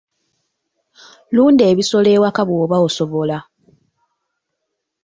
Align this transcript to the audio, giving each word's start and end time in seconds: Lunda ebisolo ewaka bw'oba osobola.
Lunda 1.35 1.63
ebisolo 1.71 2.07
ewaka 2.17 2.41
bw'oba 2.47 2.77
osobola. 2.87 3.37